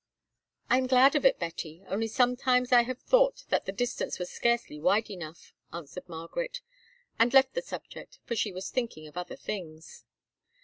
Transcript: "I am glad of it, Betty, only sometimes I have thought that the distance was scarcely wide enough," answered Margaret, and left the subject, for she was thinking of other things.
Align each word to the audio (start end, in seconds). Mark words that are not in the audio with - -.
"I 0.67 0.79
am 0.79 0.87
glad 0.87 1.15
of 1.15 1.25
it, 1.27 1.37
Betty, 1.37 1.83
only 1.87 2.07
sometimes 2.07 2.71
I 2.71 2.81
have 2.81 2.97
thought 2.99 3.45
that 3.49 3.67
the 3.67 3.71
distance 3.71 4.17
was 4.17 4.31
scarcely 4.31 4.79
wide 4.79 5.11
enough," 5.11 5.53
answered 5.71 6.09
Margaret, 6.09 6.61
and 7.19 7.31
left 7.35 7.53
the 7.53 7.61
subject, 7.61 8.17
for 8.25 8.35
she 8.35 8.51
was 8.51 8.71
thinking 8.71 9.05
of 9.07 9.15
other 9.15 9.35
things. 9.35 10.03